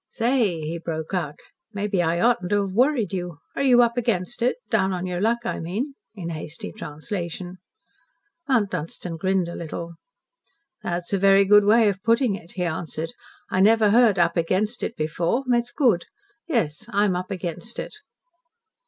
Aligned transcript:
"Say," 0.09 0.61
he 0.61 0.79
broke 0.79 1.13
out, 1.13 1.37
"perhaps 1.75 1.99
I 2.01 2.19
oughtn't 2.19 2.49
to 2.49 2.63
have 2.63 2.71
worried 2.73 3.13
you. 3.13 3.37
Are 3.55 3.61
you 3.61 3.83
up 3.83 3.97
against 3.97 4.41
it? 4.41 4.55
Down 4.71 4.93
on 4.93 5.05
your 5.05 5.21
luck, 5.21 5.45
I 5.45 5.59
mean," 5.59 5.93
in 6.15 6.29
hasty 6.29 6.71
translation. 6.71 7.59
Mount 8.49 8.71
Dunstan 8.71 9.17
grinned 9.17 9.47
a 9.47 9.53
little. 9.53 9.93
"That's 10.81 11.13
a 11.13 11.19
very 11.19 11.45
good 11.45 11.65
way 11.65 11.87
of 11.87 12.01
putting 12.01 12.33
it," 12.33 12.53
he 12.53 12.63
answered. 12.65 13.11
"I 13.51 13.59
never 13.61 13.91
heard 13.91 14.17
'up 14.17 14.37
against 14.37 14.81
it' 14.81 14.97
before. 14.97 15.43
It's 15.49 15.69
good. 15.71 16.05
Yes, 16.47 16.87
I'm 16.91 17.15
up 17.15 17.29
against 17.29 17.77
it. 17.77 17.93